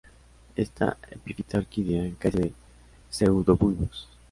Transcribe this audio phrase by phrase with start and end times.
[0.55, 2.53] Esta epifita orquídea carece de
[3.11, 4.07] pseudobulbos.